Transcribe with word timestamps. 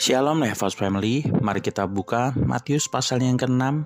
Shalom 0.00 0.40
Levos 0.40 0.72
Family, 0.72 1.28
mari 1.44 1.60
kita 1.60 1.84
buka 1.84 2.32
Matius 2.32 2.88
pasal 2.88 3.20
yang 3.20 3.36
ke-6, 3.36 3.84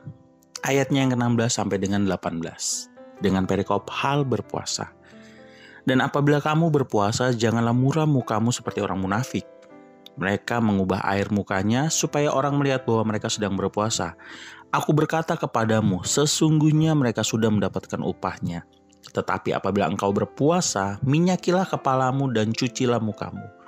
ayatnya 0.62 1.02
yang 1.02 1.10
ke-16 1.10 1.50
sampai 1.50 1.83
dengan 1.83 2.06
18. 2.06 3.19
Dengan 3.19 3.51
perikop 3.51 3.90
hal 3.90 4.22
berpuasa. 4.22 4.95
Dan 5.82 5.98
apabila 5.98 6.38
kamu 6.38 6.71
berpuasa, 6.71 7.35
janganlah 7.35 7.74
muram 7.74 8.06
mukamu 8.06 8.54
seperti 8.54 8.79
orang 8.79 9.03
munafik. 9.03 9.42
Mereka 10.14 10.63
mengubah 10.63 11.03
air 11.03 11.35
mukanya 11.35 11.90
supaya 11.90 12.31
orang 12.31 12.62
melihat 12.62 12.87
bahwa 12.87 13.10
mereka 13.10 13.26
sedang 13.26 13.58
berpuasa. 13.58 14.15
Aku 14.71 14.94
berkata 14.94 15.35
kepadamu, 15.35 16.06
sesungguhnya 16.06 16.95
mereka 16.95 17.27
sudah 17.27 17.51
mendapatkan 17.51 17.98
upahnya. 17.98 18.62
Tetapi 19.10 19.51
apabila 19.51 19.91
engkau 19.91 20.15
berpuasa, 20.15 21.02
minyakilah 21.02 21.66
kepalamu 21.66 22.30
dan 22.30 22.55
cucilah 22.55 23.02
mukamu 23.02 23.63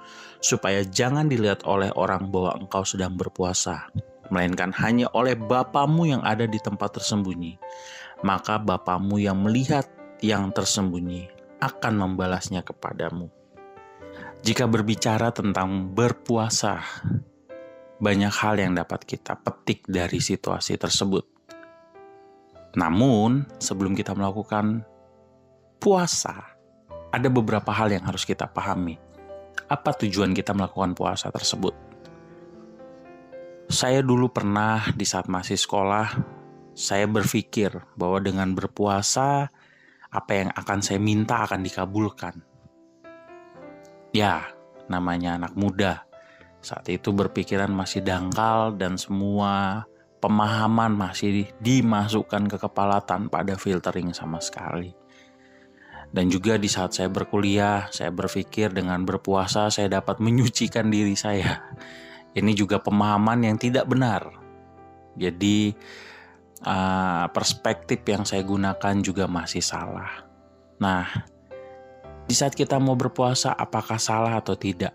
supaya 0.46 0.86
jangan 0.86 1.26
dilihat 1.26 1.66
oleh 1.66 1.90
orang 1.98 2.30
bahwa 2.30 2.54
engkau 2.62 2.86
sedang 2.86 3.18
berpuasa, 3.18 3.90
melainkan 4.30 4.70
hanya 4.78 5.10
oleh 5.10 5.34
Bapamu 5.34 6.06
yang 6.06 6.22
ada 6.22 6.46
di 6.46 6.62
tempat 6.62 7.02
tersembunyi. 7.02 7.58
Maka 8.22 8.62
Bapamu 8.62 9.18
yang 9.18 9.42
melihat 9.42 9.90
yang 10.22 10.54
tersembunyi 10.54 11.26
akan 11.58 11.94
membalasnya 11.98 12.62
kepadamu. 12.62 13.26
Jika 14.46 14.70
berbicara 14.70 15.34
tentang 15.34 15.90
berpuasa, 15.90 16.78
banyak 17.98 18.30
hal 18.30 18.54
yang 18.62 18.78
dapat 18.78 19.02
kita 19.02 19.34
petik 19.34 19.82
dari 19.90 20.22
situasi 20.22 20.78
tersebut. 20.78 21.26
Namun, 22.78 23.48
sebelum 23.58 23.98
kita 23.98 24.14
melakukan 24.14 24.86
puasa, 25.82 26.54
ada 27.10 27.28
beberapa 27.32 27.72
hal 27.72 27.90
yang 27.90 28.04
harus 28.04 28.22
kita 28.28 28.44
pahami 28.46 29.05
apa 29.66 29.90
tujuan 30.04 30.36
kita 30.36 30.54
melakukan 30.54 30.94
puasa 30.94 31.32
tersebut. 31.32 31.74
Saya 33.66 33.98
dulu 34.04 34.30
pernah 34.30 34.86
di 34.94 35.02
saat 35.02 35.26
masih 35.26 35.58
sekolah, 35.58 36.06
saya 36.76 37.10
berpikir 37.10 37.74
bahwa 37.98 38.22
dengan 38.22 38.54
berpuasa, 38.54 39.50
apa 40.12 40.32
yang 40.32 40.50
akan 40.54 40.78
saya 40.84 41.02
minta 41.02 41.42
akan 41.42 41.66
dikabulkan. 41.66 42.34
Ya, 44.14 44.46
namanya 44.86 45.34
anak 45.36 45.58
muda. 45.58 46.06
Saat 46.62 46.86
itu 46.88 47.10
berpikiran 47.10 47.74
masih 47.74 48.06
dangkal 48.06 48.78
dan 48.78 48.96
semua 48.96 49.84
pemahaman 50.22 50.94
masih 50.94 51.50
dimasukkan 51.60 52.48
ke 52.50 52.56
kepala 52.58 53.02
tanpa 53.02 53.42
ada 53.42 53.58
filtering 53.58 54.14
sama 54.14 54.38
sekali. 54.38 55.05
Dan 56.14 56.32
juga 56.32 56.56
di 56.56 56.70
saat 56.70 56.96
saya 56.96 57.10
berkuliah, 57.10 57.90
saya 57.92 58.14
berpikir 58.14 58.72
dengan 58.72 59.02
berpuasa 59.02 59.68
saya 59.68 60.00
dapat 60.00 60.22
menyucikan 60.22 60.88
diri 60.88 61.18
saya. 61.18 61.74
Ini 62.36 62.52
juga 62.52 62.80
pemahaman 62.80 63.48
yang 63.48 63.56
tidak 63.56 63.88
benar. 63.88 64.28
Jadi 65.16 65.72
uh, 66.64 67.24
perspektif 67.32 68.04
yang 68.04 68.28
saya 68.28 68.44
gunakan 68.44 68.94
juga 69.00 69.24
masih 69.24 69.64
salah. 69.64 70.24
Nah, 70.76 71.08
di 72.28 72.34
saat 72.36 72.52
kita 72.52 72.76
mau 72.76 72.98
berpuasa, 72.98 73.56
apakah 73.56 73.96
salah 73.96 74.36
atau 74.36 74.52
tidak? 74.58 74.92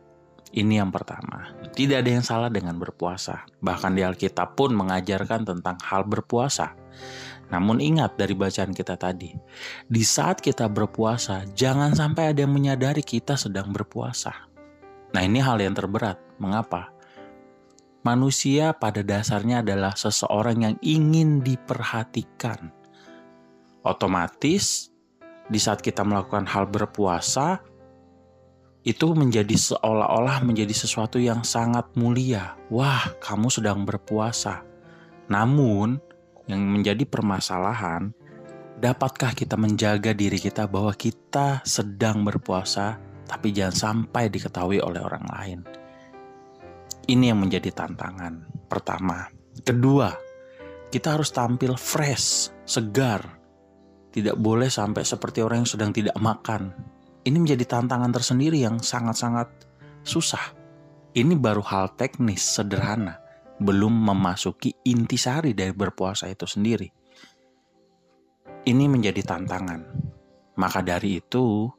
Ini 0.52 0.84
yang 0.84 0.92
pertama. 0.92 1.56
Tidak 1.72 2.04
ada 2.04 2.12
yang 2.12 2.26
salah 2.28 2.52
dengan 2.52 2.76
berpuasa. 2.76 3.48
Bahkan 3.64 3.96
di 3.96 4.04
Alkitab 4.04 4.60
pun 4.60 4.76
mengajarkan 4.76 5.48
tentang 5.48 5.80
hal 5.80 6.04
berpuasa. 6.04 6.76
Namun 7.52 7.84
ingat 7.84 8.16
dari 8.16 8.32
bacaan 8.32 8.72
kita 8.72 8.96
tadi, 8.96 9.36
di 9.86 10.04
saat 10.08 10.40
kita 10.40 10.72
berpuasa, 10.72 11.44
jangan 11.52 11.92
sampai 11.92 12.32
ada 12.32 12.48
yang 12.48 12.56
menyadari 12.56 13.04
kita 13.04 13.36
sedang 13.36 13.76
berpuasa. 13.76 14.32
Nah 15.12 15.22
ini 15.22 15.44
hal 15.44 15.60
yang 15.60 15.76
terberat. 15.76 16.16
Mengapa? 16.40 16.96
Manusia 18.02 18.74
pada 18.74 19.06
dasarnya 19.06 19.62
adalah 19.62 19.94
seseorang 19.94 20.58
yang 20.66 20.76
ingin 20.82 21.44
diperhatikan. 21.46 22.74
Otomatis, 23.86 24.90
di 25.46 25.60
saat 25.62 25.86
kita 25.86 26.02
melakukan 26.02 26.50
hal 26.50 26.66
berpuasa, 26.66 27.62
itu 28.82 29.14
menjadi 29.14 29.54
seolah-olah 29.54 30.42
menjadi 30.42 30.74
sesuatu 30.74 31.22
yang 31.22 31.46
sangat 31.46 31.94
mulia. 31.94 32.58
Wah, 32.74 33.14
kamu 33.22 33.54
sedang 33.54 33.86
berpuasa. 33.86 34.66
Namun, 35.30 36.02
yang 36.52 36.64
menjadi 36.68 37.08
permasalahan, 37.08 38.12
dapatkah 38.76 39.32
kita 39.32 39.56
menjaga 39.56 40.12
diri 40.12 40.36
kita 40.36 40.68
bahwa 40.68 40.92
kita 40.92 41.64
sedang 41.64 42.28
berpuasa, 42.28 43.00
tapi 43.24 43.56
jangan 43.56 43.76
sampai 43.76 44.28
diketahui 44.28 44.84
oleh 44.84 45.00
orang 45.00 45.26
lain? 45.32 45.60
Ini 47.08 47.32
yang 47.32 47.40
menjadi 47.40 47.72
tantangan 47.72 48.68
pertama. 48.68 49.32
Kedua, 49.64 50.12
kita 50.92 51.16
harus 51.16 51.32
tampil 51.32 51.80
fresh, 51.80 52.52
segar. 52.68 53.40
Tidak 54.12 54.36
boleh 54.36 54.68
sampai 54.68 55.08
seperti 55.08 55.40
orang 55.40 55.64
yang 55.64 55.72
sedang 55.72 55.92
tidak 55.96 56.20
makan. 56.20 56.76
Ini 57.24 57.38
menjadi 57.40 57.64
tantangan 57.80 58.12
tersendiri 58.12 58.60
yang 58.60 58.84
sangat-sangat 58.84 59.48
susah. 60.04 60.52
Ini 61.16 61.32
baru 61.40 61.64
hal 61.64 61.96
teknis 61.96 62.44
sederhana 62.44 63.21
belum 63.62 63.94
memasuki 63.94 64.74
intisari 64.90 65.54
dari 65.54 65.70
berpuasa 65.70 66.26
itu 66.26 66.50
sendiri. 66.50 66.90
Ini 68.66 68.86
menjadi 68.90 69.22
tantangan. 69.22 69.82
Maka 70.58 70.82
dari 70.82 71.22
itu, 71.22 71.70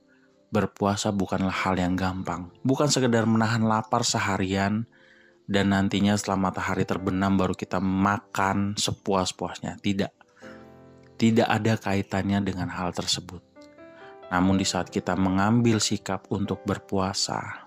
berpuasa 0.55 1.11
bukanlah 1.11 1.53
hal 1.53 1.75
yang 1.79 1.99
gampang. 1.99 2.55
Bukan 2.63 2.87
sekedar 2.87 3.27
menahan 3.27 3.67
lapar 3.67 4.07
seharian 4.07 4.87
dan 5.51 5.75
nantinya 5.75 6.15
setelah 6.15 6.51
matahari 6.51 6.87
terbenam 6.87 7.35
baru 7.35 7.59
kita 7.59 7.83
makan 7.83 8.79
sepuas-puasnya. 8.79 9.79
Tidak. 9.83 10.13
Tidak 11.19 11.47
ada 11.47 11.75
kaitannya 11.79 12.43
dengan 12.47 12.71
hal 12.71 12.95
tersebut. 12.95 13.43
Namun 14.31 14.57
di 14.57 14.65
saat 14.65 14.89
kita 14.89 15.19
mengambil 15.19 15.77
sikap 15.77 16.25
untuk 16.33 16.65
berpuasa, 16.65 17.62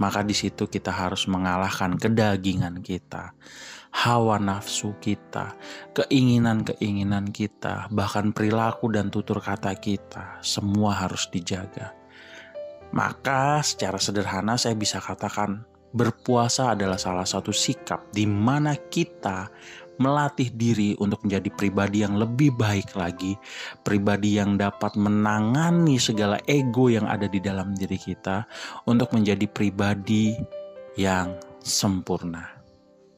maka 0.00 0.24
di 0.24 0.32
situ 0.32 0.64
kita 0.64 0.88
harus 0.88 1.28
mengalahkan 1.28 2.00
kedagingan 2.00 2.80
kita, 2.80 3.36
hawa 3.92 4.40
nafsu 4.40 4.96
kita, 4.96 5.52
keinginan-keinginan 5.92 7.28
kita, 7.28 7.92
bahkan 7.92 8.32
perilaku 8.32 8.88
dan 8.88 9.12
tutur 9.12 9.44
kata 9.44 9.76
kita, 9.76 10.40
semua 10.40 10.96
harus 10.96 11.28
dijaga. 11.28 11.92
Maka 12.90 13.62
secara 13.62 14.00
sederhana 14.00 14.56
saya 14.56 14.74
bisa 14.74 14.98
katakan 14.98 15.62
berpuasa 15.92 16.74
adalah 16.74 16.98
salah 16.98 17.28
satu 17.28 17.52
sikap 17.52 18.08
di 18.10 18.26
mana 18.26 18.74
kita 18.74 19.52
melatih 20.00 20.48
diri 20.56 20.96
untuk 20.96 21.22
menjadi 21.28 21.52
pribadi 21.52 22.02
yang 22.02 22.16
lebih 22.16 22.56
baik 22.56 22.96
lagi, 22.96 23.36
pribadi 23.84 24.40
yang 24.40 24.56
dapat 24.56 24.96
menangani 24.96 26.00
segala 26.00 26.40
ego 26.48 26.88
yang 26.88 27.04
ada 27.04 27.28
di 27.28 27.38
dalam 27.38 27.76
diri 27.76 28.00
kita 28.00 28.48
untuk 28.88 29.12
menjadi 29.12 29.44
pribadi 29.46 30.34
yang 30.96 31.36
sempurna. 31.60 32.58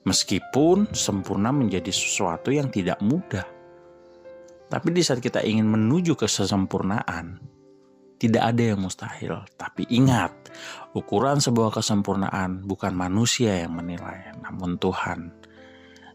Meskipun 0.03 0.91
sempurna 0.91 1.54
menjadi 1.54 1.94
sesuatu 1.94 2.50
yang 2.50 2.69
tidak 2.75 2.98
mudah. 2.98 3.47
Tapi 4.66 4.88
di 4.91 5.00
saat 5.04 5.22
kita 5.22 5.47
ingin 5.47 5.69
menuju 5.71 6.19
ke 6.19 6.26
kesempurnaan, 6.26 7.38
tidak 8.22 8.54
ada 8.54 8.62
yang 8.62 8.78
mustahil. 8.78 9.42
Tapi 9.59 9.82
ingat, 9.91 10.31
ukuran 10.94 11.42
sebuah 11.42 11.75
kesempurnaan 11.75 12.62
bukan 12.62 12.94
manusia 12.94 13.66
yang 13.66 13.75
menilai, 13.75 14.31
namun 14.38 14.78
Tuhan. 14.78 15.41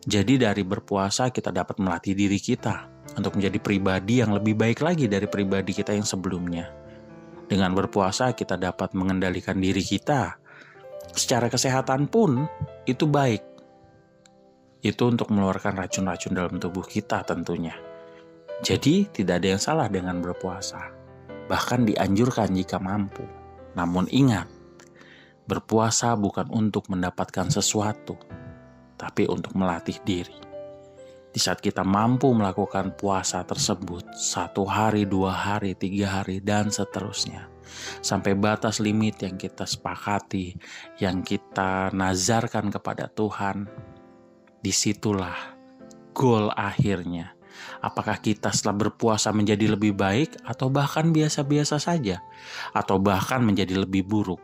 Jadi 0.07 0.39
dari 0.39 0.63
berpuasa 0.63 1.27
kita 1.35 1.51
dapat 1.51 1.83
melatih 1.83 2.15
diri 2.15 2.39
kita 2.39 2.87
untuk 3.19 3.35
menjadi 3.35 3.59
pribadi 3.59 4.23
yang 4.23 4.31
lebih 4.31 4.55
baik 4.55 4.79
lagi 4.79 5.11
dari 5.11 5.27
pribadi 5.27 5.75
kita 5.75 5.91
yang 5.91 6.07
sebelumnya. 6.07 6.71
Dengan 7.43 7.75
berpuasa 7.75 8.31
kita 8.31 8.55
dapat 8.55 8.95
mengendalikan 8.95 9.59
diri 9.59 9.83
kita. 9.83 10.39
Secara 11.11 11.51
kesehatan 11.51 12.07
pun 12.07 12.47
itu 12.87 13.03
baik. 13.03 13.43
Itu 14.79 15.11
untuk 15.11 15.27
mengeluarkan 15.27 15.75
racun-racun 15.75 16.31
dalam 16.31 16.55
tubuh 16.55 16.87
kita 16.87 17.27
tentunya. 17.27 17.75
Jadi 18.63 19.11
tidak 19.11 19.43
ada 19.43 19.59
yang 19.59 19.61
salah 19.61 19.91
dengan 19.91 20.23
berpuasa. 20.23 20.87
Bahkan 21.51 21.83
dianjurkan 21.83 22.55
jika 22.55 22.79
mampu. 22.79 23.27
Namun 23.75 24.07
ingat, 24.07 24.47
berpuasa 25.47 26.15
bukan 26.15 26.47
untuk 26.47 26.87
mendapatkan 26.87 27.51
sesuatu, 27.51 28.15
tapi 28.97 29.29
untuk 29.29 29.53
melatih 29.53 30.01
diri. 30.03 30.47
Di 31.37 31.39
saat 31.45 31.61
kita 31.61 31.85
mampu 31.85 32.33
melakukan 32.33 32.97
puasa 32.97 33.45
tersebut, 33.45 34.09
satu 34.17 34.65
hari, 34.65 35.05
dua 35.05 35.29
hari, 35.29 35.77
tiga 35.77 36.09
hari, 36.19 36.41
dan 36.41 36.73
seterusnya, 36.73 37.45
sampai 38.01 38.33
batas 38.33 38.81
limit 38.81 39.21
yang 39.21 39.37
kita 39.37 39.69
sepakati, 39.69 40.57
yang 40.97 41.21
kita 41.21 41.93
nazarkan 41.93 42.73
kepada 42.73 43.05
Tuhan, 43.13 43.69
di 44.65 44.73
situlah 44.73 45.37
goal 46.17 46.49
akhirnya. 46.57 47.37
Apakah 47.85 48.17
kita 48.17 48.49
setelah 48.49 48.89
berpuasa 48.89 49.29
menjadi 49.29 49.77
lebih 49.77 49.93
baik, 49.93 50.41
atau 50.41 50.73
bahkan 50.73 51.13
biasa-biasa 51.13 51.77
saja, 51.77 52.17
atau 52.73 52.97
bahkan 52.97 53.45
menjadi 53.45 53.77
lebih 53.77 54.09
buruk? 54.09 54.41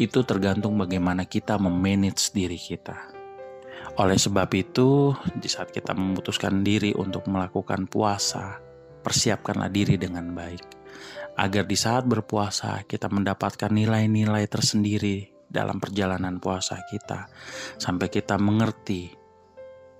Itu 0.00 0.24
tergantung 0.24 0.80
bagaimana 0.80 1.28
kita 1.28 1.60
memanage 1.60 2.32
diri 2.32 2.56
kita. 2.56 3.15
Oleh 3.96 4.20
sebab 4.20 4.48
itu, 4.52 5.16
di 5.36 5.48
saat 5.48 5.72
kita 5.72 5.96
memutuskan 5.96 6.60
diri 6.60 6.92
untuk 6.92 7.24
melakukan 7.28 7.88
puasa, 7.88 8.60
persiapkanlah 9.00 9.72
diri 9.72 9.96
dengan 9.96 10.34
baik. 10.36 10.64
Agar 11.36 11.68
di 11.68 11.76
saat 11.76 12.08
berpuasa 12.08 12.84
kita 12.88 13.12
mendapatkan 13.12 13.68
nilai-nilai 13.68 14.48
tersendiri 14.48 15.28
dalam 15.46 15.78
perjalanan 15.78 16.40
puasa 16.42 16.80
kita. 16.88 17.28
Sampai 17.76 18.08
kita 18.08 18.40
mengerti 18.40 19.12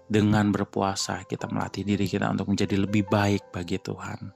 dengan 0.07 0.55
berpuasa 0.55 1.27
kita 1.27 1.51
melatih 1.51 1.83
diri 1.83 2.07
kita 2.07 2.31
untuk 2.31 2.55
menjadi 2.55 2.79
lebih 2.79 3.05
baik 3.11 3.51
bagi 3.51 3.79
Tuhan. 3.81 4.33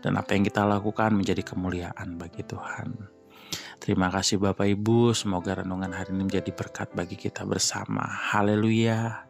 Dan 0.00 0.16
apa 0.16 0.32
yang 0.32 0.44
kita 0.48 0.64
lakukan 0.64 1.12
menjadi 1.12 1.42
kemuliaan 1.44 2.16
bagi 2.16 2.42
Tuhan. 2.44 3.19
Terima 3.80 4.12
kasih 4.12 4.36
Bapak 4.36 4.68
Ibu, 4.68 5.16
semoga 5.16 5.64
renungan 5.64 5.96
hari 5.96 6.12
ini 6.12 6.28
menjadi 6.28 6.52
berkat 6.52 6.92
bagi 6.92 7.16
kita 7.16 7.48
bersama. 7.48 8.04
Haleluya. 8.04 9.26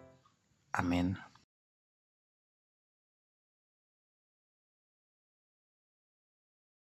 Amin. 0.74 1.29